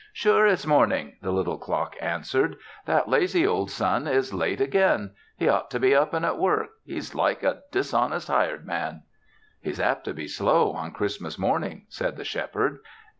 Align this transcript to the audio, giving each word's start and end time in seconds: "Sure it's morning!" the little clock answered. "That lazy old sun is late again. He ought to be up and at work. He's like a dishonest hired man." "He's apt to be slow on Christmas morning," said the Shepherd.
"Sure 0.13 0.47
it's 0.47 0.65
morning!" 0.65 1.17
the 1.21 1.29
little 1.29 1.59
clock 1.59 1.95
answered. 2.01 2.55
"That 2.87 3.07
lazy 3.07 3.45
old 3.45 3.69
sun 3.69 4.07
is 4.07 4.33
late 4.33 4.59
again. 4.59 5.11
He 5.37 5.47
ought 5.47 5.69
to 5.69 5.79
be 5.79 5.93
up 5.93 6.11
and 6.15 6.25
at 6.25 6.39
work. 6.39 6.69
He's 6.83 7.13
like 7.13 7.43
a 7.43 7.61
dishonest 7.71 8.27
hired 8.27 8.65
man." 8.65 9.03
"He's 9.61 9.79
apt 9.79 10.05
to 10.05 10.15
be 10.15 10.27
slow 10.27 10.71
on 10.71 10.89
Christmas 10.89 11.37
morning," 11.37 11.85
said 11.87 12.17
the 12.17 12.25
Shepherd. 12.25 12.79